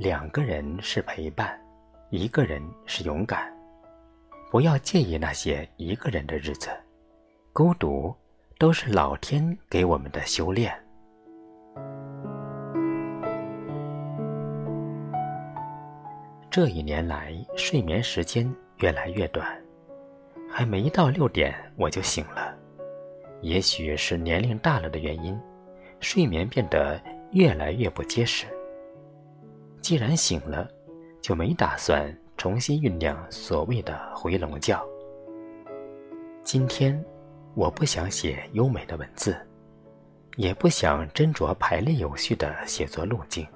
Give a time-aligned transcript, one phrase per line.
[0.00, 1.60] 两个人是陪伴，
[2.08, 3.54] 一个人是勇敢。
[4.50, 6.70] 不要介意那些一个人的日子，
[7.52, 8.10] 孤独
[8.58, 10.72] 都是老天给我们的修炼。
[16.50, 19.46] 这一年来，睡眠时间越来越短，
[20.50, 22.56] 还没到六点我就醒了。
[23.42, 25.38] 也许是年龄大了的原因，
[26.00, 26.98] 睡眠变得
[27.32, 28.46] 越来越不结实。
[29.80, 30.68] 既然醒了，
[31.20, 34.78] 就没打算重新酝酿所谓的回笼觉。
[36.42, 37.02] 今天，
[37.54, 39.36] 我不想写优美的文字，
[40.36, 43.46] 也不想斟酌排列有序的写作路径。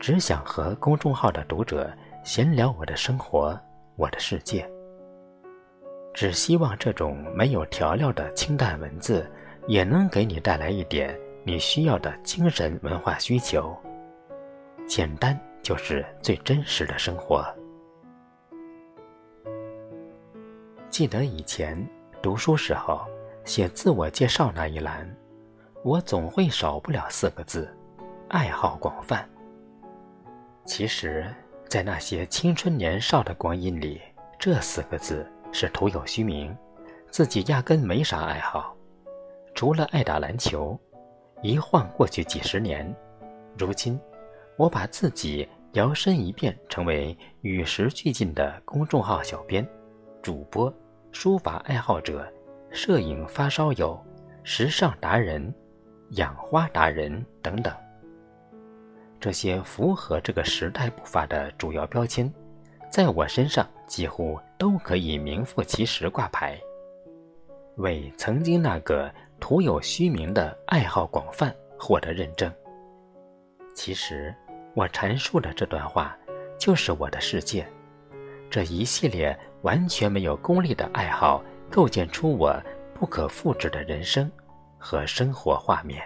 [0.00, 1.92] 只想和公众号的读者
[2.24, 3.58] 闲聊我的生活，
[3.96, 4.68] 我的世界。
[6.12, 9.30] 只希望这种没有调料的清淡文字，
[9.66, 13.76] 也能给你带来一点你需要的精神文化需求。
[14.86, 17.44] 简单就是最真实的生活。
[20.90, 21.78] 记得以前
[22.20, 23.00] 读书时候
[23.44, 25.08] 写自我介绍那一栏，
[25.82, 27.74] 我总会少不了四个字：
[28.28, 29.28] 爱好广泛。
[30.64, 31.32] 其实，
[31.68, 34.00] 在那些青春年少的光阴里，
[34.38, 36.54] 这四个字是徒有虚名，
[37.08, 38.76] 自己压根没啥爱好，
[39.54, 40.78] 除了爱打篮球。
[41.40, 42.94] 一晃过去几十年，
[43.58, 43.98] 如今，
[44.56, 49.66] 我把自己摇身一变成为与时俱进的公众号小编、
[50.20, 50.72] 主播、
[51.10, 52.30] 书法爱好者、
[52.70, 53.98] 摄影发烧友、
[54.42, 55.52] 时尚达人、
[56.10, 57.74] 养花达人等等。
[59.18, 62.30] 这些符合这个时代步伐的主要标签，
[62.90, 66.60] 在我身上几乎都可以名副其实挂牌，
[67.76, 69.10] 为曾经那个
[69.40, 72.52] 徒有虚名的爱好广泛获得认证。
[73.74, 74.34] 其实，
[74.74, 76.16] 我阐述的这段话
[76.58, 77.66] 就是我的世界，
[78.50, 82.54] 这一系列完全没有功利的爱好，构建出我
[82.94, 84.30] 不可复制的人生
[84.78, 86.02] 和生活画面。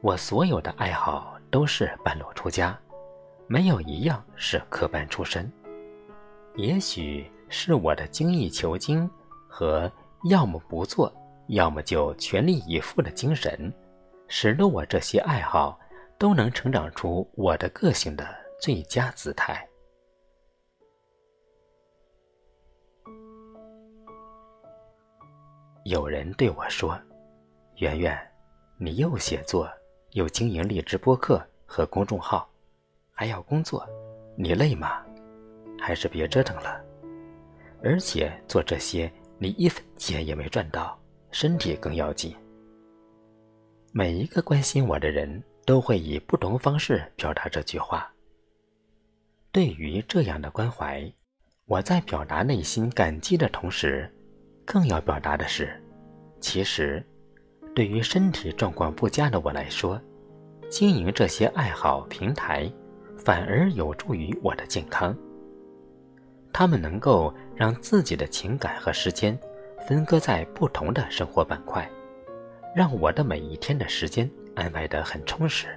[0.00, 2.78] 我所有的爱好都是半路出家，
[3.48, 5.50] 没有一样是科班出身。
[6.54, 9.10] 也许是我的精益求精
[9.48, 9.90] 和
[10.30, 11.12] 要么不做，
[11.48, 13.72] 要么就全力以赴的精神，
[14.26, 15.78] 使得我这些爱好
[16.16, 18.26] 都能成长出我的个性的
[18.60, 19.66] 最佳姿态。
[25.84, 26.98] 有人对我说
[27.76, 28.18] ：“圆圆，
[28.78, 29.68] 你又写作。”
[30.12, 32.48] 又经营励志播客和公众号，
[33.12, 33.86] 还要工作，
[34.38, 35.04] 你累吗？
[35.78, 36.82] 还是别折腾了。
[37.82, 40.98] 而且做这些，你一分钱也没赚到，
[41.30, 42.34] 身体更要紧。
[43.92, 48.10] 每一个关心我的人都会以不同方式表达这句话。
[49.50, 51.10] 对于这样的关怀，
[51.66, 54.10] 我在表达内心感激的同时，
[54.64, 55.82] 更要表达的是，
[56.40, 57.04] 其实。
[57.74, 60.00] 对于身体状况不佳的我来说，
[60.68, 62.70] 经营这些爱好平台，
[63.16, 65.16] 反而有助于我的健康。
[66.52, 69.38] 他们能够让自己的情感和时间
[69.86, 71.88] 分割在不同的生活板块，
[72.74, 75.68] 让我的每一天的时间安排得很充实，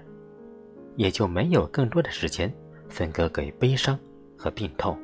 [0.95, 2.53] 也就没有更多的时间
[2.89, 3.97] 分割给悲伤
[4.38, 4.97] 和病痛，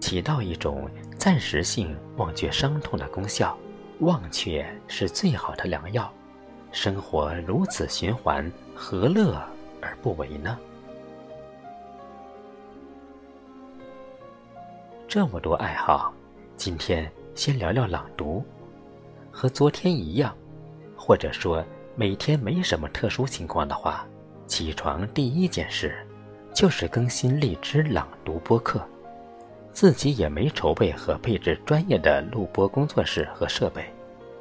[0.00, 3.56] 起到一种暂时性忘却伤痛的功效。
[4.00, 6.12] 忘却是最好的良药。
[6.72, 9.40] 生活如此循环，何乐
[9.80, 10.58] 而不为呢？
[15.06, 16.12] 这么多爱好，
[16.56, 18.44] 今天先聊聊朗读。
[19.30, 20.36] 和昨天一样，
[20.96, 21.64] 或者说
[21.96, 24.06] 每天没什么特殊情况的话，
[24.46, 25.94] 起床第一件事
[26.54, 28.86] 就是更新荔枝朗读播客。
[29.72, 33.84] 自己也没筹备和配置专业的录播工作室和设备。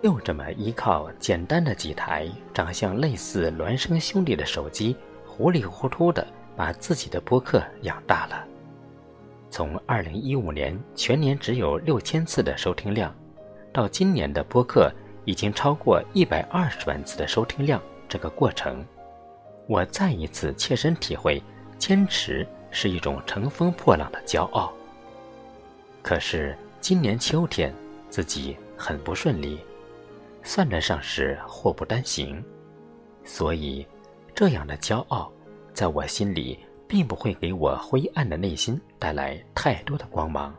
[0.03, 8.45] 就这么依靠简单的几台长相类似孪生兄弟的手机，糊里糊涂的把自己的播客养大了。
[9.51, 13.13] 从2015年全年只有六千次的收听量，
[13.73, 14.89] 到今年的播客
[15.25, 18.83] 已经超过一百二十万次的收听量，这个过程，
[19.67, 21.43] 我再一次切身体会，
[21.77, 24.71] 坚持是一种乘风破浪的骄傲。
[26.01, 27.73] 可是今年秋天，
[28.09, 29.59] 自己很不顺利。
[30.43, 32.43] 算得上是祸不单行，
[33.25, 33.85] 所以
[34.33, 35.31] 这样的骄傲，
[35.73, 36.57] 在我心里
[36.91, 40.53] 并不会给我灰暗的内心带来太多的光芒。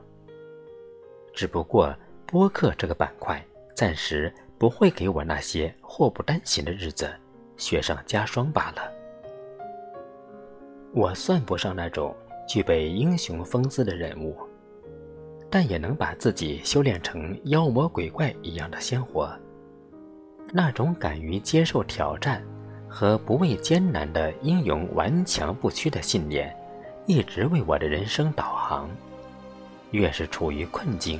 [1.34, 1.94] 只不过
[2.24, 3.44] 播客这个板块
[3.74, 7.12] 暂时不会给我那些祸不单行的日子
[7.58, 8.90] 雪上加霜罢了。
[10.94, 12.16] 我算不上那种
[12.48, 14.34] 具备英雄风姿的人物，
[15.50, 19.30] 但也能把自己修炼成妖魔鬼怪一样的鲜活。
[20.50, 22.42] 那种敢于接受挑战
[22.92, 26.54] 和不畏艰难的英勇顽强不屈的信念，
[27.06, 28.86] 一直为我的人生导航。
[29.92, 31.18] 越是处于困境，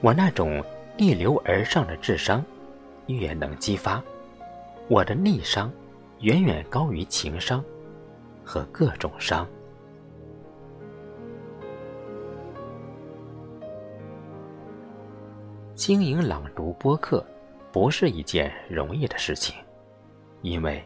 [0.00, 0.60] 我那种
[0.96, 2.44] 逆流而上的智商，
[3.06, 4.02] 越能激发
[4.88, 5.70] 我的逆商，
[6.18, 7.64] 远远高于情商
[8.44, 9.46] 和各种商。
[15.76, 17.24] 经营朗读播客。
[17.70, 19.56] 不是一件容易的事情，
[20.42, 20.80] 因为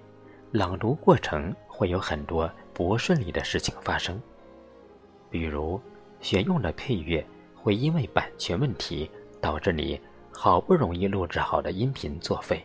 [0.50, 4.20] 朗读过程会有很多不顺利的事情发生，
[5.30, 5.80] 比如
[6.20, 7.24] 选用的配乐
[7.54, 9.10] 会因为版权问题
[9.40, 10.00] 导致你
[10.32, 12.58] 好不容易录制好的音频作废；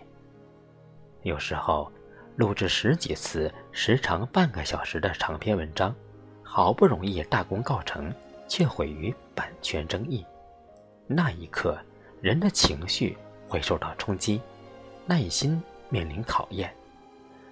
[1.23, 1.91] 有时候
[2.37, 5.93] 录制十几次、时长半个小时的长篇文章，
[6.41, 8.13] 好不容易大功告成，
[8.47, 10.25] 却毁于版权争议。
[11.05, 11.77] 那一刻，
[12.21, 13.17] 人的情绪。
[13.45, 14.41] 会受到冲击，
[15.05, 16.73] 耐心面临考验，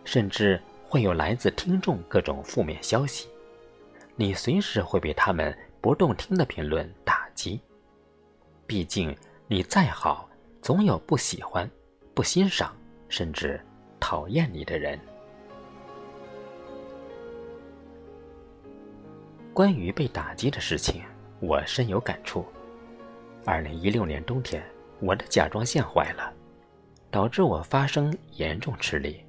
[0.04, 3.28] 甚至会有来自听众各种负面消息，
[4.16, 7.60] 你随时会被他们不动听的评论打击。
[8.66, 9.16] 毕竟
[9.48, 10.30] 你再好，
[10.62, 11.70] 总有不喜欢、
[12.14, 12.76] 不欣赏，
[13.10, 13.60] 甚至
[14.00, 15.00] 讨厌你的人。
[19.54, 21.04] 关于被打击的事情，
[21.40, 22.46] 我深有感触。
[23.46, 24.64] 二零一六年冬天。
[25.04, 26.32] 我的甲状腺坏了，
[27.10, 29.26] 导致我发声严重吃力，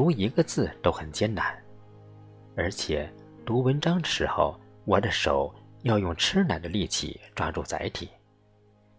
[0.00, 1.54] 读一个字都很艰难，
[2.56, 3.12] 而且
[3.44, 8.08] 读文章的时候，我的手要用吃奶的力气抓住载体，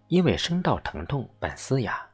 [0.10, 2.08] 因为声道疼痛伴嘶哑。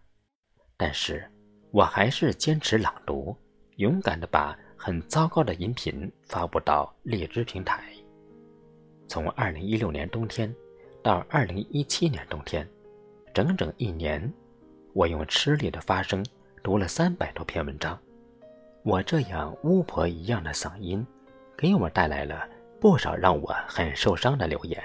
[0.77, 1.29] 但是
[1.71, 3.35] 我还是坚持朗读，
[3.75, 7.83] 勇敢地把很糟糕的音频发布到荔枝平台。
[9.05, 10.55] 从二零一六年冬天
[11.03, 12.65] 到二零一七年冬天。
[13.33, 14.33] 整整一年，
[14.93, 16.25] 我用吃力的发声
[16.63, 17.99] 读了三百多篇文章。
[18.87, 21.05] 我这样巫婆一样的嗓音，
[21.57, 22.47] 给我带来了
[22.79, 24.81] 不少让我很受伤的留言。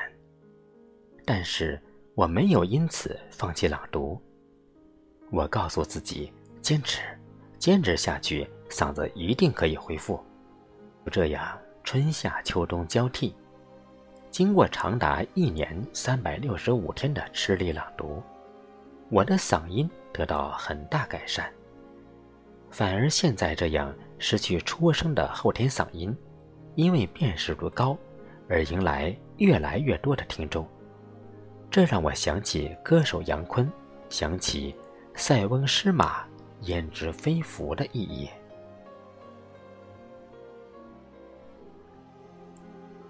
[1.25, 1.81] 但是
[2.17, 4.21] 我没有因此放弃朗读。
[5.31, 7.01] 我告诉自己，坚持，
[7.61, 10.21] 坚持下去，嗓子一定可以恢复。
[11.05, 13.33] 就这样，春夏秋冬交替，
[14.33, 18.21] 经过长达一年三百六十五天的吃力朗读。
[19.11, 21.49] 我的嗓音得到很大改善，
[22.73, 26.17] 反而现在这样失去出生的后天嗓音，
[26.75, 27.97] 因为辨识度高，
[28.49, 30.67] 而迎来越来越多的听众。
[31.71, 33.71] 这让我想起歌手杨坤，
[34.09, 34.75] 想起
[35.15, 36.25] “塞翁失马，
[36.63, 38.29] 焉知非福”的意义。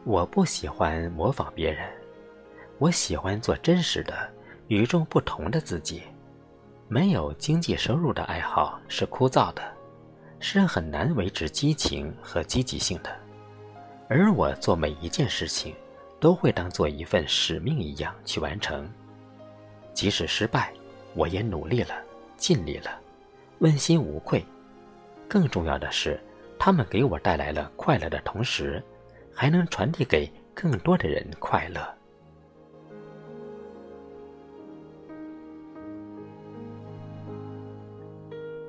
[0.04, 1.88] 我不喜欢模仿别人，
[2.78, 4.28] 我喜欢做真实的。
[4.68, 6.02] 与众不同的自己，
[6.92, 9.62] 没有经济收入的爱好是枯燥的，
[10.38, 13.10] 是很难维持激情和积极性的。
[14.10, 15.74] 而我做每一件事情，
[16.20, 18.86] 都会当做一份使命一样去完成，
[19.94, 20.70] 即使失败，
[21.14, 21.94] 我也努力了，
[22.36, 22.90] 尽力了，
[23.60, 24.44] 问心无愧。
[25.26, 26.22] 更重要的是，
[26.58, 28.84] 他们给我带来了快乐的同时，
[29.34, 31.82] 还能传递给更多的人快乐。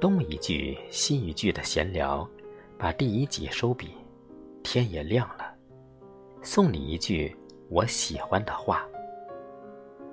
[0.03, 2.29] 东一句西一句的闲聊，
[2.77, 3.91] 把第一集收笔。
[4.61, 5.55] 天也亮了，
[6.41, 7.33] 送你一句
[7.69, 8.85] 我喜欢的话。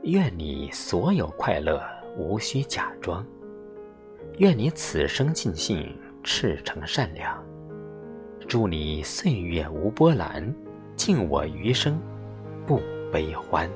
[0.05, 1.83] 愿你所有快乐
[2.17, 3.27] 无需假装，
[4.39, 5.93] 愿你此生尽兴
[6.23, 7.45] 赤诚善良。
[8.47, 10.55] 祝你岁月无波澜，
[10.95, 12.01] 敬我余生
[12.65, 12.81] 不
[13.11, 13.69] 悲欢。